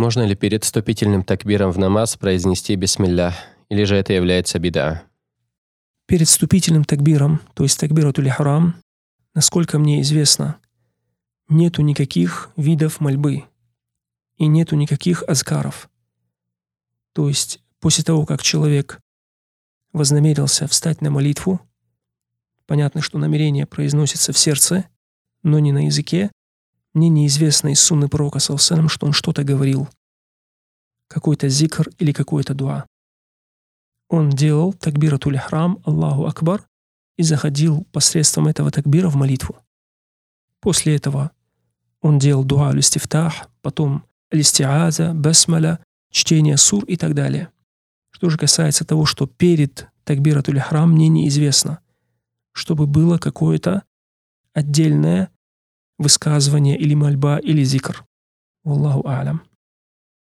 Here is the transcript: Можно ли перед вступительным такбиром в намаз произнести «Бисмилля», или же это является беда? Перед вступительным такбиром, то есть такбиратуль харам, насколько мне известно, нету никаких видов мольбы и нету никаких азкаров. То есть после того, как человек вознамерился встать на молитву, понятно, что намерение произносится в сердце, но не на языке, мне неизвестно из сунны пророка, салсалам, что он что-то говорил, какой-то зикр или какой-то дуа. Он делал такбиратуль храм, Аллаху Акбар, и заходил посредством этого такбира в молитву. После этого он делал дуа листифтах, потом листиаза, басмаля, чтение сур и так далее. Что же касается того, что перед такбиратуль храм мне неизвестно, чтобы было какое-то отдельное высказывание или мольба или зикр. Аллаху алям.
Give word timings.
Можно 0.00 0.22
ли 0.22 0.34
перед 0.34 0.64
вступительным 0.64 1.24
такбиром 1.24 1.72
в 1.72 1.78
намаз 1.78 2.16
произнести 2.16 2.74
«Бисмилля», 2.74 3.36
или 3.68 3.84
же 3.84 3.96
это 3.96 4.14
является 4.14 4.58
беда? 4.58 5.02
Перед 6.06 6.26
вступительным 6.26 6.84
такбиром, 6.84 7.42
то 7.52 7.64
есть 7.64 7.78
такбиратуль 7.78 8.30
харам, 8.30 8.76
насколько 9.34 9.78
мне 9.78 10.00
известно, 10.00 10.56
нету 11.50 11.82
никаких 11.82 12.50
видов 12.56 13.00
мольбы 13.00 13.44
и 14.38 14.46
нету 14.46 14.74
никаких 14.74 15.22
азкаров. 15.24 15.90
То 17.12 17.28
есть 17.28 17.60
после 17.78 18.02
того, 18.02 18.24
как 18.24 18.40
человек 18.40 19.00
вознамерился 19.92 20.66
встать 20.66 21.02
на 21.02 21.10
молитву, 21.10 21.60
понятно, 22.64 23.02
что 23.02 23.18
намерение 23.18 23.66
произносится 23.66 24.32
в 24.32 24.38
сердце, 24.38 24.88
но 25.42 25.58
не 25.58 25.72
на 25.72 25.84
языке, 25.84 26.30
мне 26.94 27.08
неизвестно 27.08 27.68
из 27.68 27.80
сунны 27.80 28.08
пророка, 28.08 28.38
салсалам, 28.38 28.88
что 28.88 29.06
он 29.06 29.12
что-то 29.12 29.44
говорил, 29.44 29.88
какой-то 31.08 31.48
зикр 31.48 31.88
или 31.98 32.12
какой-то 32.12 32.54
дуа. 32.54 32.86
Он 34.08 34.30
делал 34.30 34.72
такбиратуль 34.72 35.38
храм, 35.38 35.78
Аллаху 35.84 36.26
Акбар, 36.26 36.66
и 37.16 37.22
заходил 37.22 37.84
посредством 37.92 38.48
этого 38.48 38.70
такбира 38.70 39.08
в 39.08 39.16
молитву. 39.16 39.58
После 40.60 40.96
этого 40.96 41.30
он 42.00 42.18
делал 42.18 42.44
дуа 42.44 42.72
листифтах, 42.72 43.48
потом 43.62 44.04
листиаза, 44.30 45.12
басмаля, 45.12 45.80
чтение 46.10 46.56
сур 46.56 46.84
и 46.84 46.96
так 46.96 47.14
далее. 47.14 47.50
Что 48.10 48.30
же 48.30 48.38
касается 48.38 48.84
того, 48.84 49.06
что 49.06 49.26
перед 49.26 49.88
такбиратуль 50.04 50.60
храм 50.60 50.90
мне 50.90 51.08
неизвестно, 51.08 51.80
чтобы 52.52 52.86
было 52.86 53.18
какое-то 53.18 53.84
отдельное 54.52 55.30
высказывание 56.00 56.76
или 56.76 56.94
мольба 56.94 57.38
или 57.38 57.62
зикр. 57.62 58.04
Аллаху 58.64 59.06
алям. 59.06 59.42